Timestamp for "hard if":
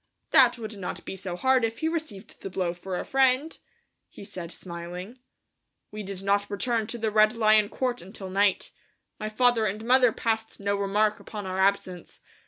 1.35-1.77